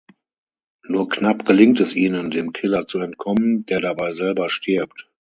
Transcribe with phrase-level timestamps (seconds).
[0.83, 5.07] Nur knapp gelingt es ihnen, dem Killer zu entkommen, der dabei selber stirbt.